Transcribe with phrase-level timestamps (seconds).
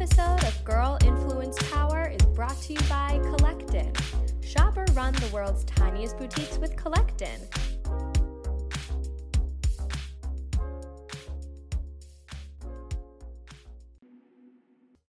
[0.00, 3.94] episode of Girl Influence Power is brought to you by Collectin.
[4.42, 7.38] Shop or run the world's tiniest boutiques with Collectin.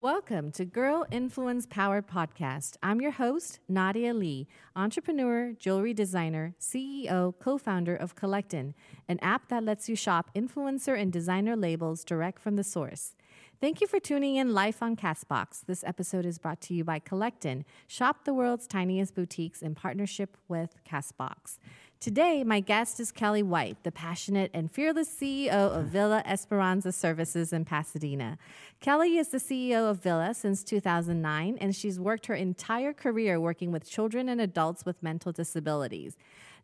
[0.02, 2.77] Welcome to Girl Influence Power Podcast.
[2.81, 8.73] I'm your host, Nadia Lee, entrepreneur, jewelry designer, CEO, co founder of Collectin,
[9.08, 13.13] an app that lets you shop influencer and designer labels direct from the source.
[13.62, 15.66] Thank you for tuning in live on Castbox.
[15.66, 17.66] This episode is brought to you by Collectin.
[17.88, 21.58] Shop the world's tiniest boutiques in partnership with Castbox.
[22.00, 25.90] Today, my guest is Kelly White, the passionate and fearless CEO of hmm.
[25.90, 28.38] Villa Esperanza Services in Pasadena.
[28.80, 33.73] Kelly is the CEO of Villa since 2009, and she's worked her entire career working
[33.73, 36.16] with children and adults with mental disabilities.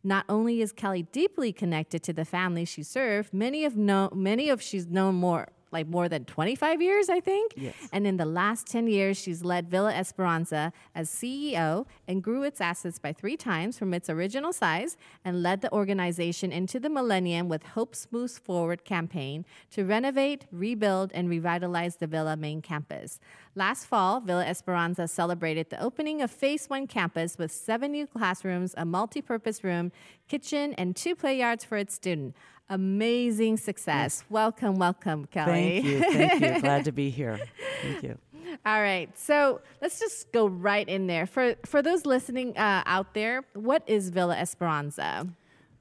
[0.02, 4.48] Not only is Kelly deeply connected to the family she served, many of know many
[4.48, 7.52] of she's known more like more than 25 years, I think.
[7.56, 7.74] Yes.
[7.92, 12.60] And in the last 10 years, she's led Villa Esperanza as CEO and grew its
[12.60, 17.48] assets by three times from its original size and led the organization into the millennium
[17.48, 23.18] with Hope's Moves Forward campaign to renovate, rebuild, and revitalize the Villa main campus.
[23.54, 28.74] Last fall, Villa Esperanza celebrated the opening of Phase 1 campus with seven new classrooms,
[28.76, 29.92] a multi purpose room,
[30.28, 32.36] kitchen, and two play yards for its students.
[32.68, 34.24] Amazing success.
[34.28, 35.82] Welcome, welcome, Kelly.
[35.82, 36.00] Thank you.
[36.00, 36.60] Thank you.
[36.60, 37.38] Glad to be here.
[37.82, 38.18] Thank you.
[38.64, 41.26] All right, so let's just go right in there.
[41.26, 45.28] For for those listening uh, out there, what is Villa Esperanza?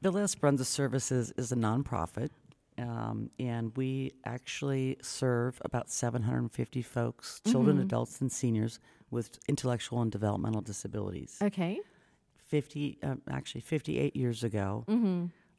[0.02, 2.30] Villa Esperanza Services is a nonprofit,
[2.77, 10.11] um, and we actually serve about 750 folks, children, adults, and seniors with intellectual and
[10.11, 11.38] developmental disabilities.
[11.42, 11.80] Okay.
[12.47, 14.86] 50, uh, actually 58 years ago,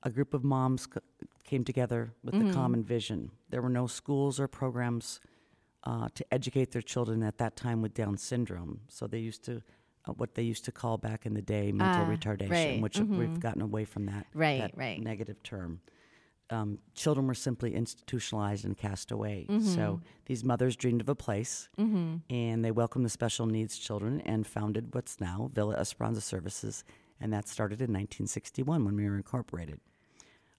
[0.02, 1.00] a group of moms c-
[1.44, 3.30] came together with the common vision.
[3.50, 5.20] There were no schools or programs
[5.84, 8.80] uh, to educate their children at that time with Down syndrome.
[8.89, 9.62] So they used to,
[10.07, 12.98] uh, what they used to call back in the day, mental Ah, retardation, right, which
[12.98, 15.01] we've gotten away from that, Right, that right.
[15.01, 15.80] negative term.
[16.51, 19.46] Um, children were simply institutionalized and cast away.
[19.48, 19.67] Mm-hmm.
[19.74, 24.46] So these mothers dreamed of a place, and they welcomed the special needs children and
[24.46, 26.84] founded what's now Villa Esperanza Services,
[27.20, 29.80] and that started in 1961 when we were incorporated.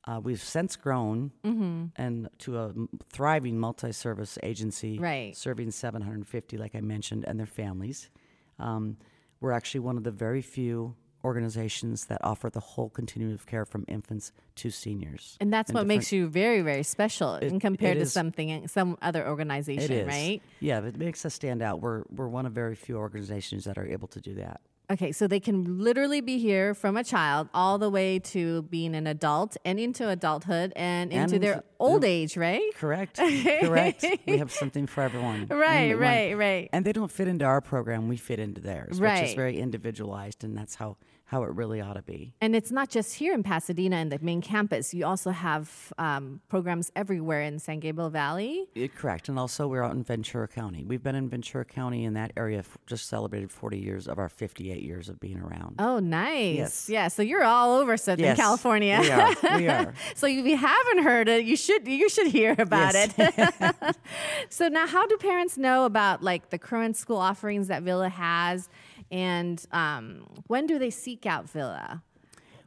[0.05, 1.85] Uh, we've since grown Mm-hmm.
[1.97, 2.73] and to a
[3.11, 5.35] thriving multi-service agency, Right.
[5.35, 8.09] serving 750, like I mentioned, and their families.
[8.57, 8.97] Um,
[9.41, 10.95] we're actually one of the very few
[11.25, 15.35] organizations that offer the whole continuum of care from infants to seniors.
[15.41, 18.13] And that's what makes you very, very special in compared to is.
[18.13, 20.41] something some other organization, It is right?
[20.61, 21.81] Yeah, it makes us stand out.
[21.81, 24.61] We're we're one of very few organizations that are able to do that.
[24.89, 28.95] Okay, so they can literally be here from a child all the way to being
[28.95, 32.61] an adult and into adulthood and And into their into- old age, right?
[32.75, 33.17] Correct.
[33.61, 34.05] Correct.
[34.25, 35.47] We have something for everyone.
[35.49, 36.69] Right, right, right.
[36.71, 38.07] And they don't fit into our program.
[38.07, 40.95] We fit into theirs, which is very individualized, and that's how
[41.29, 42.33] how it really ought to be.
[42.39, 44.93] And it's not just here in Pasadena in the main campus.
[44.93, 48.65] You also have um, programs everywhere in San Gabriel Valley.
[48.73, 49.27] Yeah, correct.
[49.27, 50.85] And also, we're out in Ventura County.
[50.85, 54.29] We've been in Ventura County in that area, f- just celebrated 40 years of our
[54.29, 55.75] 58 years of being around.
[55.79, 56.55] Oh, nice.
[56.57, 56.89] Yes.
[56.89, 58.97] Yeah, so you're all over Southern Yes, California.
[59.01, 59.35] We are.
[59.57, 59.93] We are.
[60.15, 63.13] so if you haven't heard it, you should you should hear about Yes.
[63.17, 63.95] it.
[64.49, 68.69] so now how do parents know about like the current school offerings that Villa has
[69.11, 72.03] and um, when do they seek out Villa?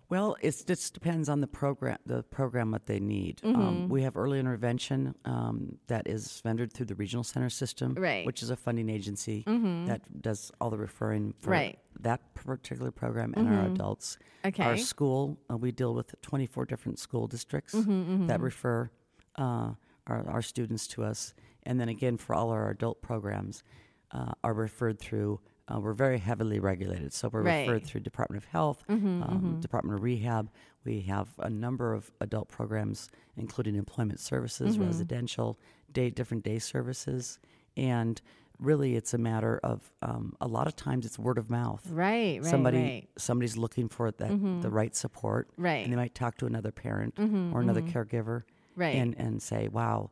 [0.08, 3.40] Well, it just depends on the program, the program that they need.
[3.44, 8.26] Um, we have early intervention um, that is vended through the regional center system, Right.
[8.26, 11.78] which is a funding agency that does all the referring for Right.
[12.00, 14.18] that particular program and our adults.
[14.44, 14.64] Okay.
[14.64, 18.90] Our school, uh, we deal with 24 different school districts that refer
[19.36, 19.74] uh,
[20.08, 21.34] our, our students to us.
[21.62, 23.62] And then again, for all our adult programs,
[24.10, 25.38] uh, are referred through.
[25.70, 27.68] Uh, we're very heavily regulated, so we're Right.
[27.68, 30.50] referred through Department of Health, um, Department of Rehab.
[30.84, 35.58] We have a number of adult programs, including employment services, residential,
[35.92, 37.38] day different day services,
[37.76, 38.20] and
[38.58, 41.86] really, it's a matter of um, a lot of times it's word of mouth.
[41.90, 43.08] Right, right, Somebody right.
[43.16, 45.82] somebody's looking for that the right support, Right.
[45.84, 48.42] And they might talk to another parent or another caregiver,
[48.76, 48.96] Right.
[48.96, 50.10] And and say, "Wow,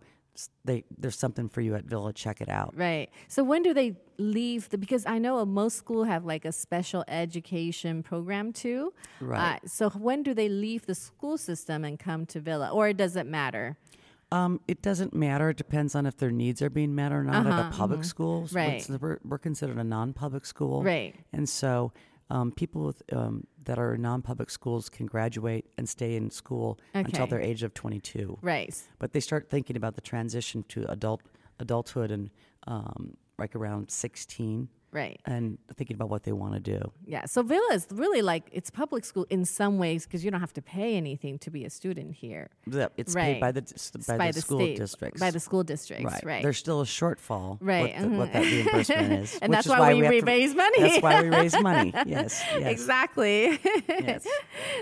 [0.64, 2.12] they there's something for you at Villa.
[2.12, 3.08] Check it out." Right.
[3.28, 4.68] So when do they leave?
[4.68, 8.92] The, because I know most school have like a special education program too.
[9.20, 9.56] Right.
[9.62, 13.16] Uh, so when do they leave the school system and come to Villa, or does
[13.16, 13.76] it matter?
[14.30, 15.48] Um, it doesn't matter.
[15.50, 18.46] It depends on if their needs are being met or not at a public school.
[18.46, 19.00] So Uh-huh, Right.
[19.00, 20.82] We're, we're considered a non-public school.
[20.82, 21.14] Right.
[21.32, 21.92] And so
[22.30, 26.78] um, people with, um, that are in non-public schools can graduate and stay in school
[26.94, 27.30] until Okay.
[27.30, 28.38] their age of 22.
[28.42, 28.74] Right.
[28.98, 31.22] But they start thinking about the transition to adult
[31.60, 32.30] adulthood and
[32.66, 35.20] um, like around 16 Right.
[35.26, 36.80] and thinking about what they want to do.
[37.06, 37.26] Yeah.
[37.26, 40.54] So Villa is really like it's public school in some ways because you don't have
[40.54, 42.48] to pay anything to be a student here.
[42.66, 43.34] The- It's Right.
[43.34, 45.20] paid by the dis- by, the, school state, districts.
[45.20, 46.24] By the school districts, right.
[46.24, 46.42] right.
[46.42, 47.58] There's still a shortfall.
[47.60, 48.50] Right, What, the- what that mhm.
[48.64, 50.80] reimbursement is, And that's is why we have re- to- raise money.
[50.80, 51.92] That's why we raise money.
[52.06, 52.42] Yes.
[52.58, 53.60] yes Exactly.
[53.88, 54.26] Yes.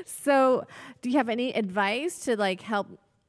[0.04, 0.66] So,
[1.02, 2.86] do you have any advice to like help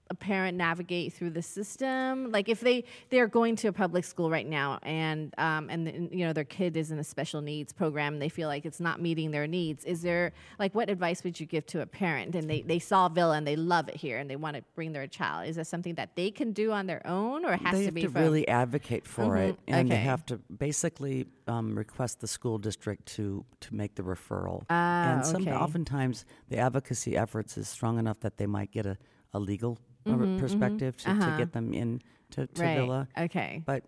[0.10, 2.32] a parent navigate through the system?
[2.32, 6.12] Like, if they they're going to a public school right now, and um, and, and,
[6.12, 8.80] you know their kid is in a special needs program, and they feel like it's
[8.80, 9.84] not meeting their needs.
[9.86, 12.36] Is there like what advice would you give to a parent?
[12.36, 14.94] And they they saw Villa and they love it here, and they want to bring
[14.94, 15.48] their child.
[15.48, 17.94] Is that something that they can do on their own, or has they to have
[17.94, 18.22] be to from?
[18.22, 23.46] really advocate for it, and they have to basically um, request the school district to
[23.62, 24.64] to make the referral.
[24.70, 25.52] Ah, and some, okay.
[25.52, 28.98] oftentimes the advocacy efforts is strong enough that they might get a,
[29.34, 32.02] a legal uh, Mm-hmm, perspective to, to get them in
[32.32, 32.76] to, to right.
[32.76, 33.08] Villa.
[33.18, 33.64] Okay.
[33.66, 33.84] But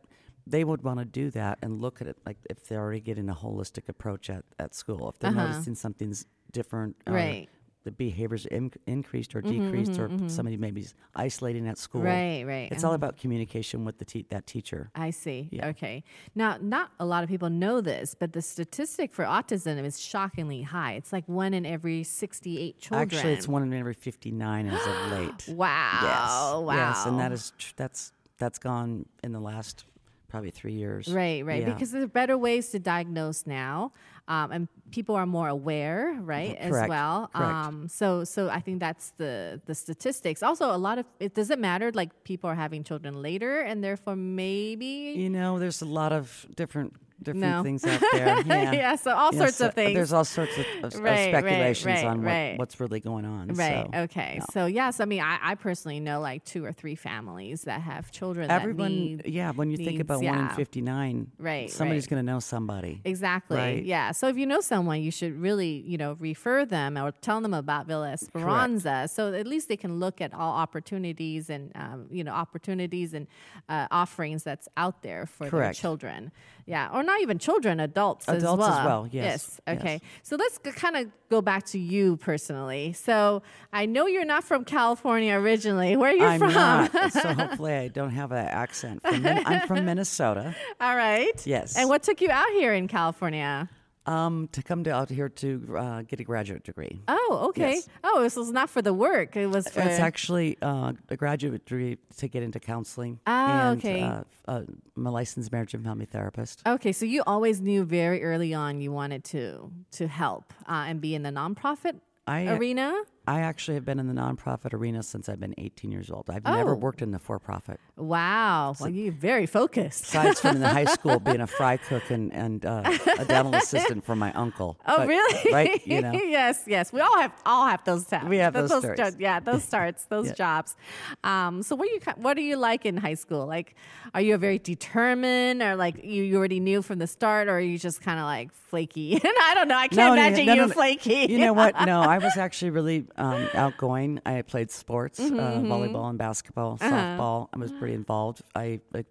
[0.48, 3.30] they would want to do that and look at it like if they're already getting
[3.30, 5.10] a holistic approach at, at school.
[5.10, 7.16] If they're noticing something's different, Uh-huh.
[7.16, 7.50] Right.
[7.84, 10.28] The behaviors in, increased or mm-hmm, decreased, or mm-hmm, mm-hmm.
[10.28, 12.02] somebody maybe is isolating at school.
[12.02, 12.72] Right, right.
[12.72, 12.90] It's uh-huh.
[12.90, 14.92] all about communication with the te- that teacher.
[14.96, 15.50] I see.
[15.52, 15.68] Yeah.
[15.68, 16.04] Okay.
[16.36, 20.62] Now, not a lot of people know this, but the statistic for autism is shockingly
[20.62, 20.94] high.
[20.94, 23.02] It's like one in every 68 children.
[23.02, 25.46] Actually, it's one in every 59 as of late.
[25.60, 26.00] Wow.
[26.02, 26.66] Yes.
[26.66, 26.76] Wow.
[26.76, 29.84] Yes, and that is tr- that's that's gone in the last
[30.30, 31.08] probably three years.
[31.08, 31.62] Right, right.
[31.62, 31.74] Yeah.
[31.74, 33.92] Because there are better ways to diagnose now,
[34.28, 37.30] um, and people are more aware, right, as Correct, well.
[37.34, 37.52] correct.
[37.52, 40.44] Um, so, so I think that's the the statistics.
[40.44, 44.16] Also, a lot of it doesn't matter like people are having children later, and therefore
[44.16, 47.64] maybe you know, there's a lot of different different No.
[47.64, 48.44] things out there.
[48.46, 48.72] Yeah.
[48.72, 49.96] Yeah, so all sorts of uh, things.
[49.96, 52.58] There's all sorts of, of, of Right, right, speculations right, on what, right.
[52.58, 53.50] what's really going on.
[53.50, 53.88] Right.
[53.94, 54.36] so, okay.
[54.40, 54.46] yeah.
[54.54, 58.12] So yes, I mean, I, I personally know like two or three families that have
[58.12, 59.24] children that Everyone, need.
[59.26, 59.52] yeah.
[59.52, 62.10] When you think needs, about one in 59, Right, somebody's right.
[62.10, 63.02] going to know somebody.
[63.06, 63.58] Exactly.
[63.58, 63.84] Right.
[63.84, 64.12] Yeah.
[64.12, 67.54] So if you know someone, you should really, you know, refer them or tell them
[67.54, 69.08] about Villa Esperanza.
[69.12, 73.28] So at least they can look at all opportunities and, um, you know, opportunities and
[73.68, 76.32] uh, offerings that's out there for their children.
[76.66, 76.90] Yeah.
[76.94, 78.86] Or not even children, adults, as Adults as well.
[78.86, 80.00] well, yes, Okay.
[80.02, 80.12] yes.
[80.24, 82.94] So let's kind of go back to you personally.
[82.94, 83.42] So
[83.74, 85.96] I know you're not from California originally.
[85.96, 86.54] Where are you I'm from?
[86.54, 89.02] not, so hopefully I don't have an accent.
[89.04, 90.56] From Min- I'm from Minnesota.
[90.82, 91.46] all right.
[91.46, 91.78] Yes.
[91.78, 93.70] And what took you out here in California?
[94.06, 97.00] Um, to come to, out here to uh, get a graduate degree.
[97.08, 97.74] Oh, okay.
[97.74, 97.88] Yes.
[98.04, 99.36] Oh, this was not for the work.
[99.36, 99.82] It was for.
[99.82, 103.20] It's actually uh, a graduate degree to get into counseling.
[103.28, 104.02] Ah, and, okay.
[104.02, 104.64] Uh, uh,
[104.98, 106.64] I'm a licensed marriage and family therapist.
[106.66, 111.02] okay, so you always knew very early on you wanted to to help uh, and
[111.02, 113.04] be in the nonprofit I arena.
[113.28, 116.30] I actually have been in the nonprofit arena since I've been 18 years old.
[116.30, 116.78] I've never Oh.
[116.78, 117.80] worked in the for-profit.
[117.96, 120.06] Wow, well, you're very focused.
[120.06, 122.82] Aside from in the high school being a fry cook and, and uh,
[123.20, 124.80] a dental assistant for my uncle.
[124.88, 125.54] Oh, But- really?
[125.54, 125.86] Right?
[125.86, 126.12] You know.
[126.40, 126.92] yes, yes.
[126.92, 128.06] We all have all have those.
[128.28, 129.16] We have those those starts.
[129.20, 130.34] yeah, those starts, those Yeah.
[130.34, 130.76] jobs.
[131.24, 133.46] Um, so what do you what are you like in high school?
[133.46, 133.76] Like,
[134.16, 137.60] are you very determined, or like you, you already knew from the start, or are
[137.60, 139.14] you just kind of like flaky?
[139.14, 139.78] and I don't know.
[139.78, 140.74] I can't No, imagine no, you no, no.
[140.74, 141.28] flaky.
[141.30, 141.80] You know what?
[141.86, 144.20] No, I was actually really um, outgoing.
[144.26, 146.90] I played sports, Mm-hmm, uh, volleyball and basketball, Uh-huh.
[146.90, 147.48] softball.
[147.54, 148.42] I was pretty involved.
[148.56, 149.04] I, I,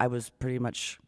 [0.00, 0.98] I was pretty much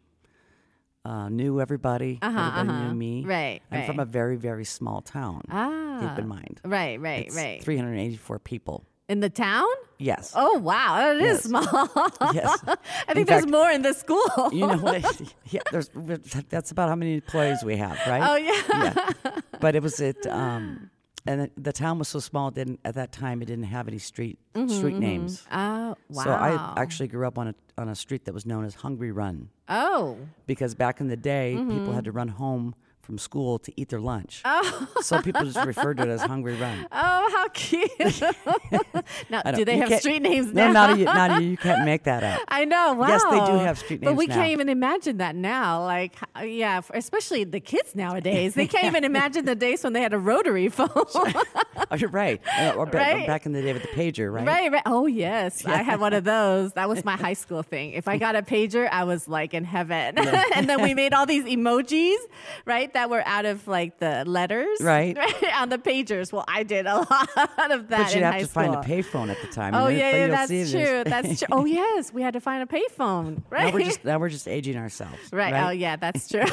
[1.05, 2.19] uh, knew everybody.
[2.23, 3.21] everybody knew me.
[3.21, 5.43] Uh-huh, Right, I'm from a very, very small town.
[5.51, 6.61] ah, keep in mind.
[6.65, 7.63] Right, right, It's right.
[7.63, 8.85] 384 people.
[9.09, 9.69] In the town?
[9.99, 10.33] Yes.
[10.35, 11.43] Oh wow, that is Yes.
[11.45, 11.63] small.
[12.35, 12.59] Yes.
[13.09, 14.51] I think there's fact- more in the school.
[14.53, 15.23] You know what?
[15.47, 15.89] yeah, there's,
[16.49, 18.29] that's about how many employees we have, right?
[18.29, 18.63] oh yeah.
[18.69, 19.41] yeah.
[19.61, 20.91] But it was it, um,
[21.27, 22.49] and the town was so small.
[22.49, 23.43] It didn't at that time.
[23.43, 25.45] It didn't have any street street names.
[25.53, 26.25] Oh wow.
[26.25, 29.13] So I actually grew up on a on a street that was known as Hungry
[29.13, 30.17] Run Oh.
[30.47, 31.95] because back in the day, people Mm-hmm.
[31.95, 32.75] had to run home
[33.07, 34.43] from school to eat their lunch.
[34.45, 34.89] Oh.
[35.01, 36.87] So people just referred to it as Hungry Run.
[36.99, 37.91] Oh, how cute.
[39.31, 40.67] now, do they have street names now?
[40.69, 40.87] No, now?
[40.89, 41.49] not you, not you.
[41.51, 42.41] You can't make that up.
[42.49, 42.95] I know.
[42.95, 43.09] Wow.
[43.09, 45.83] Yes, they do have street names But we names can't even imagine that now.
[45.85, 48.55] Like, yeah, for, especially the kids nowadays.
[48.55, 50.89] They can't even imagine the days when they had a rotary phone.
[50.95, 52.41] Oh, you're right.
[52.59, 53.27] Uh, or, ba- or Right?
[53.27, 54.47] back in the day with the pager, right?
[54.47, 54.83] Right, right.
[54.87, 55.65] Oh, yes.
[55.65, 56.73] I had one of those.
[56.73, 57.93] That was my high school thing.
[57.93, 60.19] If I got a pager, I was like in heaven.
[60.55, 62.17] and then we made all these emojis,
[62.65, 64.79] right, that were out of like the letters.
[64.81, 65.17] Right.
[65.55, 66.33] on the pagers.
[66.33, 68.63] Well, I did a lot of that But you'd have to school.
[68.63, 69.75] find a payphone at the time.
[69.75, 70.73] Oh yeah, yeah, that's see this.
[70.73, 71.05] true.
[71.05, 71.49] That's true.
[71.53, 73.43] Oh yes, we had to find a payphone.
[73.51, 73.67] Right.
[73.67, 75.19] Now we're just now we're just aging ourselves.
[75.31, 75.55] Right.
[75.55, 76.45] Oh, yeah, that's true.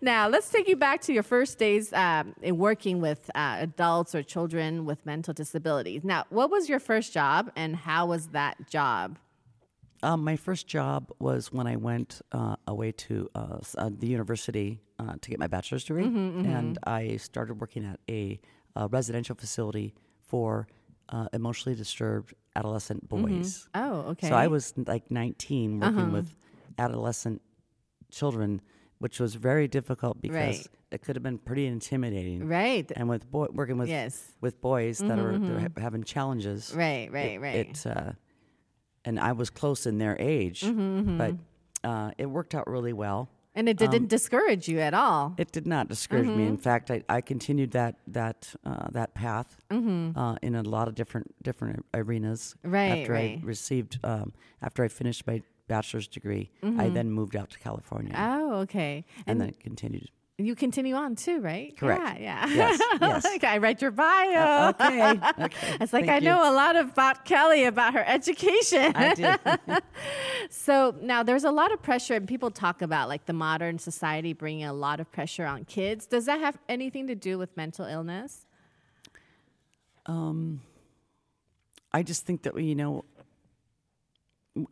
[0.00, 4.14] now, let's take you back to your first days um, in working with uh, adults
[4.14, 6.02] or children with mental disabilities.
[6.04, 9.18] Now, what was your first job and how was that job?
[10.02, 14.80] Um, my first job was when I went uh, away to uh, uh, the university
[14.98, 18.40] uh, to get my bachelor's degree, Mm-hmm, and I started working at a,
[18.74, 20.66] uh residential facility for
[21.10, 23.68] uh, emotionally disturbed adolescent boys.
[23.74, 24.28] Oh, okay.
[24.28, 26.12] So I was like 19 working Uh-huh.
[26.12, 26.34] with
[26.78, 27.42] adolescent
[28.10, 28.60] children,
[28.98, 30.66] which was very difficult because Right.
[30.90, 32.48] it could have been pretty intimidating.
[32.48, 32.90] right.
[32.96, 34.32] And with boy, working with Yes.
[34.40, 37.54] with boys that are they're having challenges, Right, right, it, right.
[37.68, 38.12] It, uh,
[39.04, 41.34] and I was close in their age, Mm-hmm, but
[41.84, 43.28] uh, it worked out really well.
[43.54, 45.34] and it didn't discourage you at all.
[45.36, 46.32] It did not discourage me.
[46.44, 46.54] Mm-hmm.
[46.54, 50.94] In fact, I, I continued that that uh, that path uh, in a lot of
[50.94, 52.54] different different arenas.
[52.64, 52.74] Mm-hmm.
[52.74, 53.40] Right, After right.
[53.42, 54.32] I received, um,
[54.62, 58.40] after I finished my bachelor's degree, I then moved out to California Mm-hmm.
[58.52, 59.04] Oh, okay.
[59.26, 60.08] and then continued.
[60.44, 61.76] You continue on too, right?
[61.76, 62.20] Correct.
[62.20, 62.54] Yeah, yeah.
[62.54, 63.24] Yes, yes.
[63.32, 64.70] like I read your bio.
[64.70, 65.76] Okay, okay.
[65.80, 66.22] It's like Thank I you.
[66.22, 68.92] know a lot about Kelly about her education.
[68.94, 69.82] I did.
[70.50, 74.32] So now there's a lot of pressure, and people talk about like the modern society
[74.32, 76.06] bringing a lot of pressure on kids.
[76.06, 78.44] Does that have anything to do with mental illness?
[80.06, 80.60] Um,
[81.92, 83.04] I just think that you know,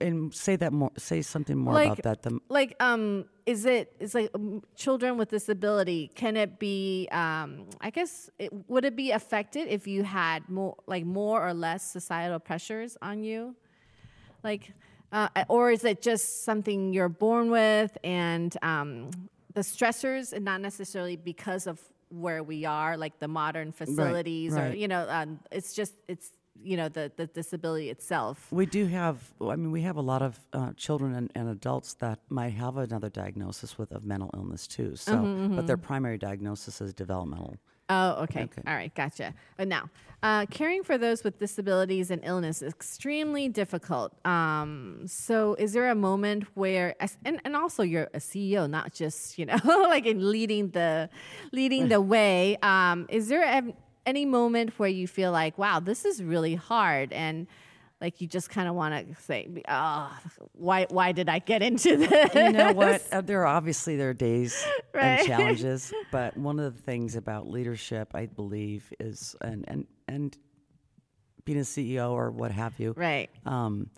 [0.01, 0.91] and say that more.
[0.99, 2.23] Say something more Like- about that.
[2.23, 6.11] The, Like, um, is it is like um, children with disability?
[6.15, 7.09] Can it be?
[7.11, 11.55] Um, I guess it, would it be affected if you had more like more or
[11.55, 13.57] less societal pressures on you?
[14.45, 14.73] Like,
[15.13, 19.11] uh, or is it just something you're born with and um,
[19.55, 24.61] the stressors, and not necessarily because of where we are, like the modern facilities, or
[24.61, 24.77] right.
[24.77, 26.31] you know, um, it's just it's
[26.63, 28.47] you know the the disability itself.
[28.51, 31.95] We do have, I mean, we have a lot of uh, children and, and adults
[31.95, 34.97] that might have another diagnosis with of mental illness too.
[34.97, 37.57] So, but their primary diagnosis is developmental.
[37.91, 38.45] Oh, okay.
[38.45, 38.63] Okay.
[38.69, 39.35] All right, gotcha.
[39.57, 39.91] But now,
[40.23, 44.15] uh, caring for those with disabilities and illness is extremely difficult.
[44.25, 49.39] Um, so, is there a moment where, and, and also you're a CEO, not just
[49.39, 51.11] you know, like in leading the
[51.51, 52.57] leading the way.
[52.63, 53.75] Um, is there a,
[54.11, 57.47] any moment where you feel like, wow, this is really hard, and
[58.01, 60.19] like you just kind of want to say, oh,
[60.53, 62.35] why why did I get into this?
[62.35, 63.03] You know what?
[63.13, 64.53] Uh, there are obviously there are days
[64.95, 65.19] Right.
[65.21, 70.37] and challenges, but one of the things about leadership, I believe, is and and and
[71.45, 73.31] being a CEO or what have you, Right.
[73.47, 73.89] um,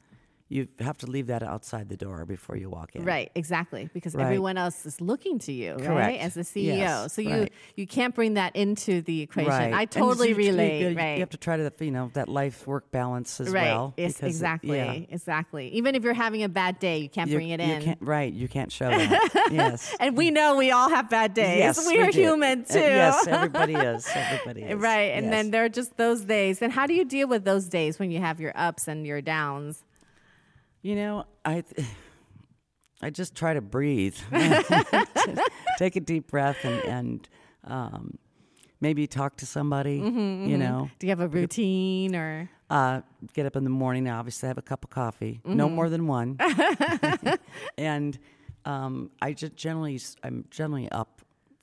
[0.53, 3.05] you have to leave that outside the door before you walk in.
[3.05, 4.25] Right, exactly, because Right.
[4.25, 6.77] everyone else is looking to you, right, as the CEO.
[6.77, 7.53] Yes, so you right.
[7.75, 9.51] you can't bring that into the equation.
[9.51, 9.73] Right.
[9.73, 10.81] I totally relate.
[10.91, 13.63] You, right, you have to try to, you know, that life work balance as right.
[13.65, 13.95] well.
[13.97, 14.93] Yes, because it- exactly, yeah.
[15.17, 15.69] exactly.
[15.71, 17.83] Even if you're having a bad day, you can't You- bring it you in.
[17.83, 19.49] can't- right, you can't show that.
[19.51, 19.95] yes.
[20.01, 21.59] And we know we all have bad days.
[21.59, 22.21] Yes, we are do.
[22.21, 22.79] human Uh, too.
[22.81, 24.07] yes, everybody is.
[24.15, 24.79] Everybody is.
[24.79, 25.33] Right, and Yes.
[25.35, 26.61] then there are just those days.
[26.63, 29.23] And how do you deal with those days when you have your ups and your
[29.23, 29.85] downs?
[30.83, 31.63] You know, I
[33.03, 34.17] I just try to breathe,
[35.79, 37.29] take a deep breath, and and
[37.65, 38.19] um,
[38.81, 40.01] maybe talk to somebody.
[40.01, 42.49] Mm-hmm, You know, Do you have a routine or?
[42.71, 43.01] uh,
[43.35, 44.07] get up in the morning.
[44.09, 45.75] And obviously, have a cup of coffee, no Mm-hmm.
[45.75, 46.37] more than one,
[47.79, 48.19] and
[48.65, 51.23] um, I just generally I'm generally up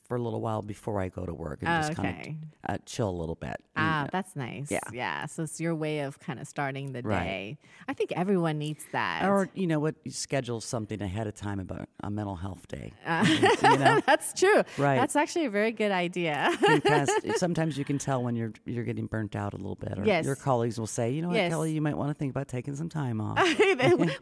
[0.10, 2.78] for a little while before I go to work and Oh, just kind of uh,
[2.86, 3.58] chill a little bit.
[3.78, 4.70] Ah, that's nice.
[4.72, 4.80] Yeah.
[4.92, 5.25] yeah.
[5.28, 7.24] So it's your way of kind of starting the Right.
[7.24, 7.58] day.
[7.88, 9.24] I think everyone needs that.
[9.30, 12.92] Or you know what, you schedule something ahead of time about a mental health day.
[13.06, 14.63] Uh, you know, That's true.
[14.78, 14.98] Right.
[14.98, 16.50] That's actually a very good idea.
[16.86, 19.98] of- sometimes you can tell when you're you're getting burnt out a little bit.
[20.00, 20.25] Or Yes.
[20.25, 21.51] your colleagues will say, you know what, Yes.
[21.51, 23.38] Kelly, you might want to think about taking some time off.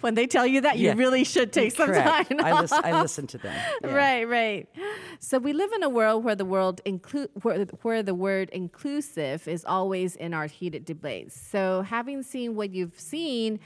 [0.02, 0.92] when they tell you that, Yeah.
[0.92, 2.30] you really should take some Correct.
[2.30, 2.40] time.
[2.44, 3.56] I, listen, I listen to them.
[3.84, 3.94] Yeah.
[3.94, 4.68] Right, right.
[5.20, 9.48] So we live in a world where the world include where, where the word inclusive
[9.48, 11.40] is always in our heated debates.
[11.40, 13.60] So having seen what you've seen,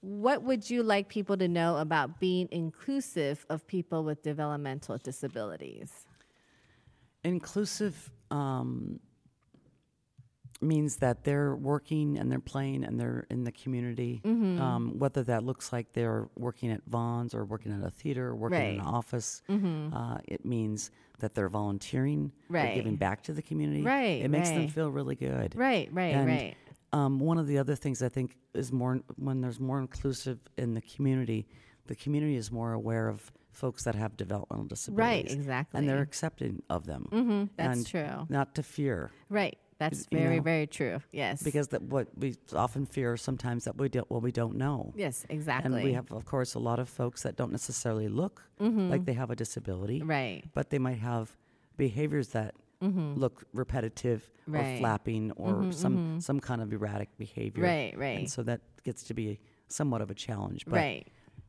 [0.00, 6.06] what would you like people to know about being inclusive of people with developmental disabilities?
[7.24, 8.98] Inclusive um,
[10.60, 14.20] means that they're working and they're playing and they're in the community.
[14.24, 14.60] Mm-hmm.
[14.60, 18.36] Um, whether that looks like they're working at Vons or working at a theater or
[18.36, 18.78] working in an Right.
[18.78, 18.94] Mm-hmm.
[18.94, 20.90] office, uh, it means
[21.22, 22.74] that they're volunteering, they're Right.
[22.74, 23.80] giving back to the community.
[23.82, 25.54] Right, It makes them feel really good.
[25.56, 26.56] Right, right, And, right.
[26.92, 30.74] Um, one of the other things I think is more when there's more inclusive in
[30.74, 31.46] the community,
[31.86, 35.24] the community is more aware of folks that have developmental disabilities.
[35.30, 35.78] Right, exactly.
[35.78, 37.08] And they're accepting of them.
[37.10, 38.26] Mm-hmm, that's and true.
[38.28, 39.56] Not to fear, Right.
[39.78, 41.00] That's you very, know, very true.
[41.12, 41.42] Yes.
[41.42, 44.92] because that what we often fear sometimes that we don't what we don't know.
[44.96, 45.72] yes, exactly.
[45.74, 49.14] And we have, of course, a lot of folks that don't necessarily look like they
[49.14, 50.10] have a disability, Mm-hmm.
[50.10, 50.44] right.
[50.54, 51.36] but they might have
[51.76, 54.54] behaviors that look repetitive Mm-hmm.
[54.54, 54.74] Right.
[54.74, 57.62] or flapping or some some kind of erratic behavior.
[57.62, 58.18] Right, right.
[58.18, 59.38] And so that gets to be
[59.68, 60.64] somewhat of a challenge.
[60.66, 61.06] But Right.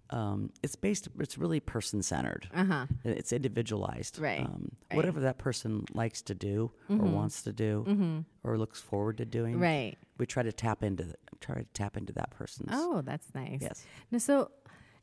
[0.09, 1.07] Um, it's based.
[1.19, 2.47] It's really person centered.
[2.53, 2.85] Uh-huh.
[3.03, 4.19] It's individualized.
[4.19, 4.41] Right.
[4.41, 4.69] Um, Right.
[4.89, 4.95] Mm-hmm.
[4.97, 9.59] Whatever that person likes to do or wants to do or looks forward to doing.
[9.59, 9.97] Right.
[10.19, 12.69] We try to tap into th- try to tap into that person's.
[12.71, 13.59] Oh, that's nice.
[13.61, 13.83] Yes.
[14.11, 14.51] Now, so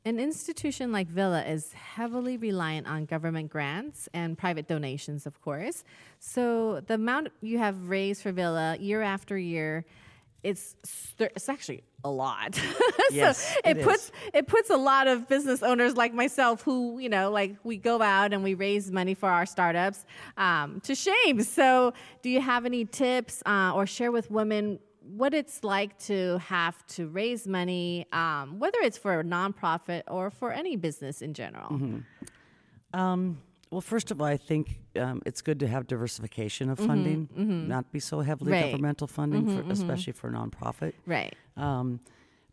[0.05, 5.83] an institution like Villa is heavily reliant on government grants and private donations, of course.
[6.21, 9.85] So the amount you have raised for Villa year after year,
[10.43, 10.77] it's
[11.19, 12.59] it's actually a lot.
[13.13, 13.85] Yes, so it, it is.
[13.85, 17.77] puts it puts a lot of business owners like myself who you know like we
[17.77, 20.07] go out and we raise money for our startups
[20.37, 21.43] um, to shame.
[21.43, 21.93] So
[22.23, 24.79] do you have any tips uh, or share with women?
[25.03, 30.31] What it's like to have to raise money, um, whether it's for a nonprofit or
[30.31, 31.71] for any business in general.
[31.71, 32.99] Mm-hmm.
[32.99, 33.39] Um,
[33.71, 37.29] well, first of all, I think um, it's good to have diversification of funding,
[37.69, 38.71] not be so heavily Mm-hmm, Right.
[38.73, 40.93] governmental funding, for, especially for a nonprofit.
[41.07, 41.35] Right.
[41.57, 42.01] Um,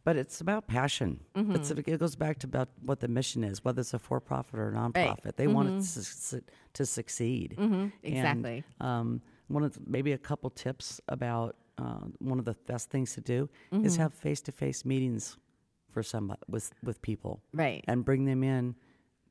[0.03, 1.19] but it's about passion.
[1.35, 1.55] Mm-hmm.
[1.55, 4.69] It's, it goes back to about what the mission is, whether it's a for-profit or
[4.69, 5.35] a nonprofit.
[5.35, 5.81] They want it
[6.29, 6.41] to,
[6.73, 7.55] to succeed.
[7.57, 8.63] And, Exactly.
[8.79, 13.13] um, one of the, maybe a couple tips about uh, one of the best things
[13.15, 13.85] to do Mm-hmm.
[13.85, 15.37] is have face-to-face meetings
[15.91, 17.83] for some with with people, Right.
[17.87, 18.75] and bring them in,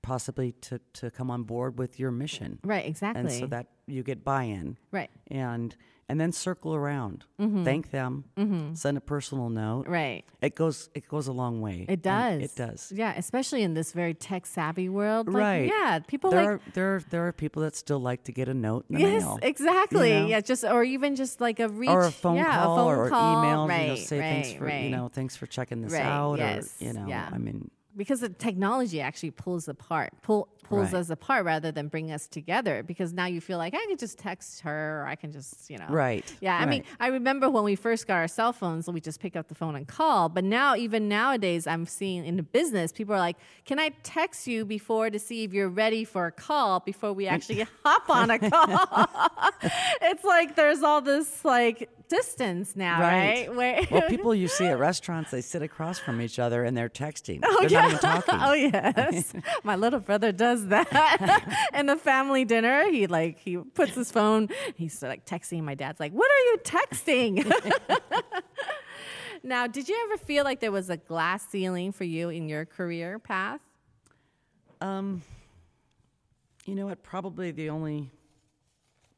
[0.06, 2.86] possibly to to come on board with your mission, Right.
[2.86, 3.20] Exactly.
[3.20, 5.10] and so that you get buy-in right.
[5.28, 5.74] and
[6.08, 7.64] and then circle around, mm-hmm.
[7.64, 8.74] thank them, mm-hmm.
[8.74, 9.88] send a personal note.
[9.88, 10.24] Right.
[10.40, 11.84] It goes it goes a long way.
[11.88, 12.40] It does.
[12.42, 12.92] It does.
[12.94, 15.26] Yeah, especially in this very tech savvy world.
[15.26, 15.66] Like, Right.
[15.76, 15.98] yeah.
[16.06, 18.54] People There like are there are, there are people that still like to get a
[18.54, 19.38] note in the Yes, mail.
[19.42, 20.12] exactly.
[20.14, 20.26] you know?
[20.28, 22.94] Yeah, just or even just like a reach or a phone yeah, call a phone
[22.98, 23.42] or call.
[23.42, 24.84] email, Right, you know, say thanks for right.
[24.84, 27.28] you know, thanks for checking this Right, out yes, or you know, yeah.
[27.32, 30.98] I mean because the technology actually pulls apart, pull pulls Right.
[30.98, 32.82] us apart rather than bring us together.
[32.82, 35.78] Because now you feel like I can just text her, or I can just you
[35.78, 36.82] know, Right, Yeah, I mean.
[36.98, 39.76] I remember when we first got our cell phones, we just pick up the phone
[39.76, 40.28] and call.
[40.28, 44.46] But now, even nowadays, I'm seeing in the business, people are like, "Can I text
[44.48, 48.30] you before to see if you're ready for a call before we actually hop on
[48.30, 49.30] a call?"
[50.02, 53.54] it's like there's all this like distance now, right?
[53.54, 56.88] Where well, people you see at restaurants, they sit across from each other and they're
[56.88, 57.40] texting.
[57.40, 58.34] they're not even talking.
[58.46, 59.32] Oh yes,
[59.64, 61.68] my little brother does that.
[61.74, 64.48] In the family dinner, he like he puts his phone.
[64.76, 65.62] He's like texting.
[65.62, 67.52] My dad's like, "What are you texting?"
[69.42, 72.64] now, did you ever feel like there was a glass ceiling for you in your
[72.64, 73.60] career path?
[74.80, 75.22] Um,
[76.66, 77.02] you know what?
[77.02, 78.10] Probably the only,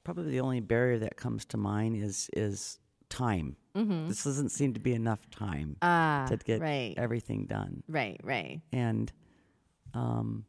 [0.08, 2.78] probably the only barrier that comes to mind is is
[3.10, 3.56] time.
[3.74, 5.82] This doesn't seem to be enough time Mm-hmm.
[5.82, 6.94] Ah, to get right.
[6.96, 9.12] everything done, Right, right, and
[9.94, 10.44] um,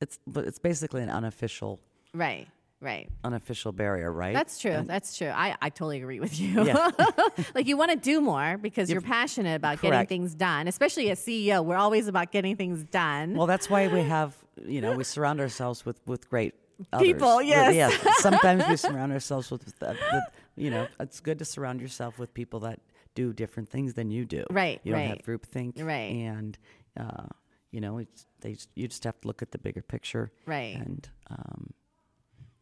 [0.00, 1.80] it's but it's basically an unofficial
[2.14, 2.46] right,
[2.80, 3.10] right.
[3.24, 4.32] unofficial barrier, right?
[4.34, 4.70] That's true.
[4.70, 5.28] And- That's true.
[5.28, 6.64] I, I totally agree with you.
[6.64, 6.90] Yeah.
[7.54, 11.20] like you want to do more because you're passionate about getting things done, especially as
[11.20, 11.64] CEO.
[11.64, 13.34] We're always about getting things done.
[13.34, 14.34] Well, that's why we have,
[14.64, 16.54] you know, we surround ourselves with with great
[16.92, 17.06] others.
[17.06, 17.74] People, yes.
[17.74, 18.18] yes.
[18.22, 20.24] Sometimes we surround ourselves with, with, uh, with,
[20.56, 22.80] you know, it's good to surround yourself with people that
[23.14, 24.44] do different things than you do.
[24.50, 25.26] Right, You don't have right.
[25.26, 25.82] groupthink.
[25.82, 26.12] Right.
[26.12, 26.58] And,
[26.98, 27.26] uh,
[27.70, 30.30] you know, it's, they, you just have to look at the bigger picture.
[30.46, 30.76] Right.
[30.76, 31.70] And, um,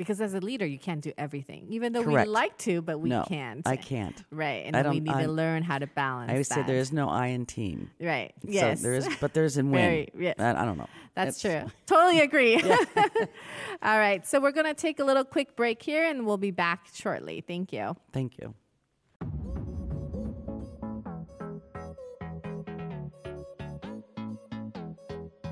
[0.01, 2.27] Because as a leader, you can't do everything, even though Correct.
[2.27, 3.69] we like to, but we no, can't.
[3.69, 4.17] I can't.
[4.31, 6.31] Right, and I then we don't- need to I'm- learn how to balance.
[6.31, 7.91] I always say there is no I in team.
[8.01, 8.33] Right.
[8.43, 8.79] Yes.
[8.81, 9.83] So there is, but there's in win.
[9.83, 10.37] Very- yes.
[10.39, 10.89] I, I don't know.
[11.15, 11.71] That's It's- true.
[11.87, 12.57] Totally agree.
[13.83, 14.27] All right.
[14.27, 17.45] So we're gonna take a little quick break here, and we'll be back shortly.
[17.47, 17.95] Thank you.
[18.11, 18.55] Thank you.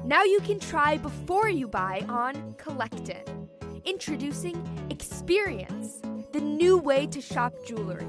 [0.04, 3.37] Now you can try before you buy on Collectin.
[3.88, 6.02] Introducing Experience,
[6.34, 8.06] the new way to shop jewelry.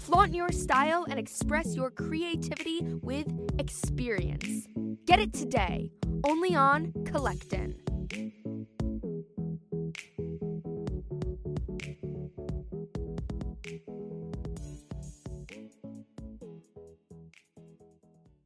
[0.00, 4.66] Flaunt your style and express your creativity with experience.
[5.06, 5.92] Get it today,
[6.26, 7.76] only on Collectin.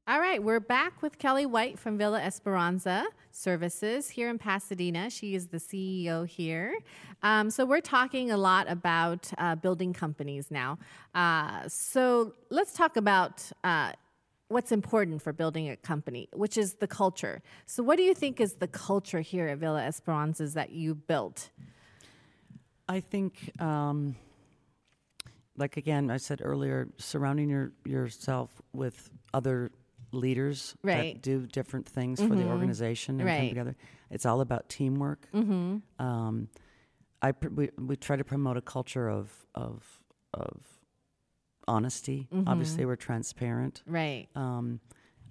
[0.08, 5.10] All right, we're back with Kelly White from Villa Esperanza Services here in Pasadena.
[5.10, 6.78] She is the CEO here.
[7.24, 10.78] Um, so we're talking a lot about uh, building companies now.
[11.12, 13.94] Uh, so let's talk about uh,
[14.46, 17.42] what's important for building a company, which is the culture.
[17.66, 21.50] So what do you think is the culture here at Villa Esperanzas that you built?
[22.88, 24.14] I think, um,
[25.56, 29.72] like again, I said earlier, surrounding your, yourself with other
[30.12, 31.14] leaders Right.
[31.14, 33.38] that do different things for the organization and Right.
[33.38, 33.76] come together.
[34.10, 35.28] It's all about teamwork.
[35.34, 35.78] Mm-hmm.
[36.04, 36.48] Um,
[37.22, 40.00] I pr- we, we try to promote a culture of of
[40.34, 40.60] of
[41.68, 42.28] honesty.
[42.46, 43.82] Obviously, we're transparent.
[43.86, 44.28] Right.
[44.36, 44.80] Um,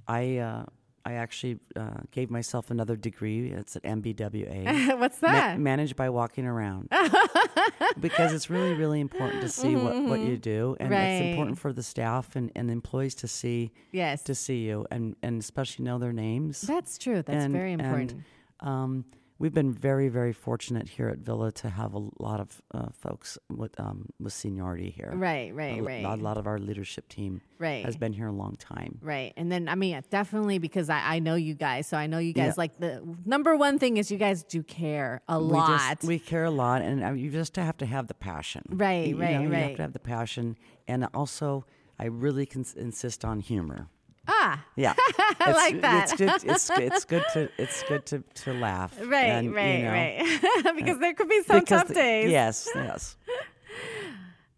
[0.08, 0.66] I uh,
[1.08, 3.52] I actually uh, gave myself another degree.
[3.52, 4.98] It's at MBWA.
[5.00, 5.60] What's Ma- that?
[5.60, 6.90] managed by walking around.
[8.00, 10.76] because it's really, really important to see what, what you do.
[10.80, 14.24] And it's Mm-hmm, important for the staff and, and employees to see yes.
[14.24, 16.62] to see you and, and especially know their names.
[16.62, 17.22] That's true.
[17.22, 18.24] That's And- very and, important.
[18.62, 19.06] um,
[19.40, 23.38] we've been very, very fortunate here at Villa to have a lot of uh, folks
[23.50, 25.12] with um, with seniority here.
[25.16, 26.06] right, right, a, right.
[26.06, 27.86] A lot of our leadership team Right.
[27.86, 29.00] has been here a long time.
[29.02, 29.32] Right.
[29.38, 31.88] And then, I mean, definitely because I, I know you guys.
[31.88, 32.54] So I know you guys, Yeah.
[32.58, 35.68] like, the number one thing is you guys do care a We lot.
[36.00, 38.64] just we care a lot, and uh, you just have to have the passion.
[38.70, 41.66] Right, You- you right, You have to have the passion, and also
[41.98, 43.88] I really cons- insist on humor.
[44.28, 46.04] Ah, Yeah, I It's- like that.
[46.12, 46.44] It's good.
[46.52, 46.80] It's good.
[46.94, 47.50] It's good to.
[47.58, 48.98] It's good to to laugh.
[49.06, 50.76] right, and, you right, know, right.
[50.76, 52.32] because there could be some tough the- days.
[52.32, 53.16] Yes, yes.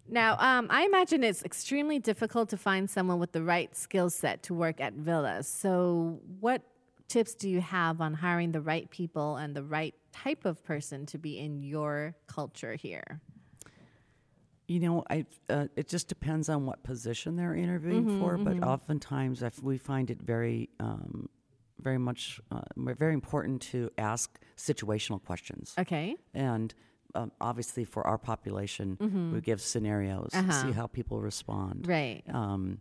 [0.10, 4.44] Now, um, I imagine it's extremely difficult to find someone with the right skill set
[4.44, 5.48] to work at villas.
[5.50, 6.62] So, what
[7.10, 11.06] tips do you have on hiring the right people and the right type of person
[11.08, 13.20] to be in your culture here?
[14.68, 18.62] You know, I uh, it just depends on what position they're interviewing Mm-hmm, for, but
[18.64, 21.30] oftentimes if we find it very, um,
[21.80, 25.74] very much, uh, very important to ask situational questions.
[25.80, 26.16] Okay.
[26.34, 26.74] And
[27.16, 30.50] um, obviously, for our population, we give scenarios, Mm-hmm.
[30.50, 30.68] Uh-huh.
[30.68, 31.88] see how people respond.
[31.88, 32.24] Right.
[32.34, 32.80] Um,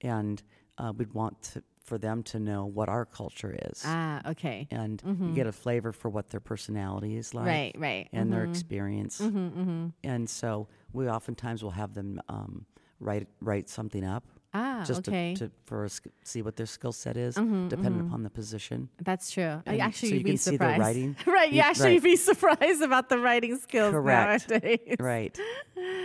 [0.00, 0.42] and
[0.78, 3.82] uh, we'd want to, for them to know what our culture is.
[3.84, 4.66] Ah, okay.
[4.72, 8.08] and you get a flavor for what their personality is like Right, right.
[8.12, 12.66] and their experience and so we oftentimes will have them um,
[13.00, 15.34] write write something up Ah, just okay.
[15.34, 18.88] to, to for us to see what their skill set is depending upon the position
[19.04, 19.60] That's true.
[19.66, 20.80] And actually so you'd you be can see their surprised.
[20.80, 21.16] writing.
[21.26, 21.50] right.
[21.50, 22.02] You You- actually right.
[22.02, 24.48] be surprised about the writing skills Correct.
[24.50, 24.96] nowadays.
[24.98, 25.38] right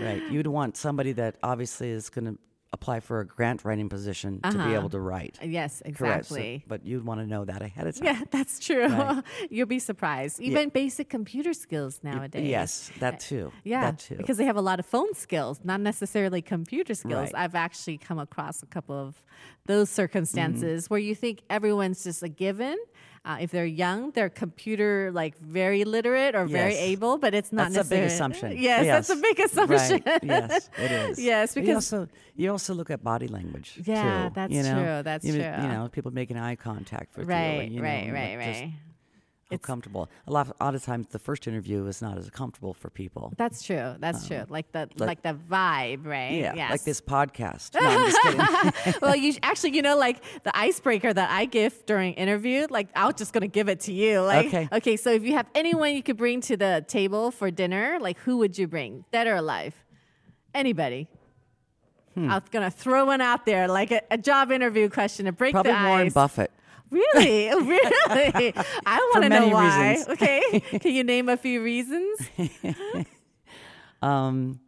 [0.02, 2.38] right you'd want somebody that obviously is going to
[2.74, 4.76] apply for a grant writing position to be uh-huh.
[4.76, 6.26] able to write uh, Yes, Correct.
[6.28, 6.64] So- exactly.
[6.68, 8.88] but you'd want to know that ahead of time Yeah, that's true.
[8.88, 9.24] Right.
[9.50, 10.40] You'll be surprised.
[10.40, 12.48] Even basic computer skills nowadays.
[12.48, 15.60] yes that uh, too Yeah, that too because they have a lot of phone skills,
[15.64, 17.32] not necessarily computer skills.
[17.34, 17.44] Right.
[17.44, 19.22] I've actually come across a couple of
[19.66, 20.94] those circumstances Mm-hmm.
[20.94, 22.78] where you think everyone's just a given.
[23.24, 27.72] Uh, if they're young, they're computer like very literate or very able, but it's not
[27.72, 28.58] That's a big assumption.
[28.58, 30.02] Yes, that's a big assumption.
[30.04, 30.24] Right.
[30.24, 31.20] Yes, it is.
[31.32, 33.80] Yes, because- you also you also look at body language.
[33.86, 34.84] Yeah, too, that's you know?
[34.84, 35.42] true, that's you, true.
[35.42, 37.34] You know, people making eye contact with you.
[37.34, 38.74] right, and, you know, right, right, right.
[39.52, 40.10] How comfortable.
[40.28, 42.90] A lot, of, a lot of times, the first interview is not as comfortable for
[42.90, 43.34] people.
[43.38, 43.96] That's true.
[44.00, 44.44] That's true.
[44.50, 46.30] Like the like, the vibe, right?
[46.30, 46.72] Um, Yeah, Yes.
[46.72, 47.76] like this podcast.
[47.82, 48.22] No, I'm just
[48.84, 48.94] kidding.
[49.02, 53.14] well, you actually, you know, like the icebreaker that I give during interview, like I'm
[53.14, 54.22] just gonna give it to you.
[54.22, 54.70] Like, Okay.
[54.72, 54.98] okay.
[54.98, 58.38] So if you have anyone you could bring to the table for dinner, like who
[58.38, 59.76] would you bring, dead or alive?
[60.54, 61.08] Anybody.
[62.14, 62.30] Hmm.
[62.30, 65.72] I'm gonna throw one out there, like a, a job interview question to break Probably
[65.72, 66.14] the Warren ice.
[66.14, 66.52] Buffett.
[66.92, 68.54] Really, really.
[68.86, 69.92] I want to know why.
[69.92, 70.10] reasons.
[70.10, 72.20] Okay, can you name a few reasons?
[74.04, 74.60] Um,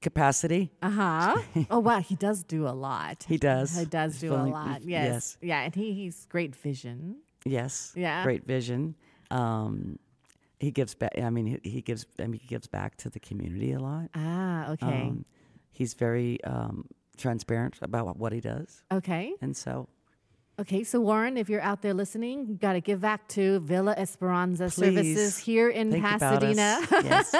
[0.00, 0.72] capacity.
[0.80, 1.42] Uh huh.
[1.70, 3.26] oh wow, he does do a lot.
[3.28, 3.76] He does.
[3.76, 4.80] He does do a lot.
[4.80, 4.88] Yes.
[5.06, 5.38] yes.
[5.42, 7.16] Yeah, and he, he's great vision.
[7.44, 7.92] Yes.
[7.94, 8.22] Yeah.
[8.22, 8.94] Great vision.
[9.30, 9.98] Um,
[10.58, 11.12] he gives back.
[11.20, 12.06] I mean, he, he gives.
[12.18, 14.08] I mean, he gives back to the community a lot.
[14.14, 14.86] Ah, okay.
[14.86, 15.26] Um,
[15.70, 16.86] he's very um,
[17.18, 19.34] transparent about what he does, okay.
[19.42, 19.88] and so
[20.60, 20.84] Okay.
[20.84, 24.68] So Warren, if you're out there listening, you got to give back to Villa Esperanza
[24.68, 26.04] Services here in think.
[26.04, 26.78] Pasadena.
[26.90, 27.34] Yes.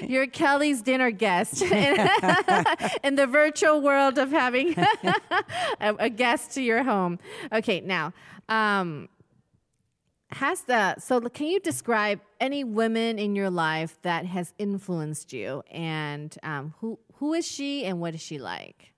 [0.02, 1.60] You're Kelly's dinner guest
[3.04, 4.74] in, the virtual world of having
[5.80, 7.18] a, a guest to your home.
[7.52, 8.14] Okay, now,
[8.48, 9.08] um,
[10.30, 15.62] has the so can you describe any women in your life that has influenced you,
[15.70, 18.92] and um, who who is she and what is she like?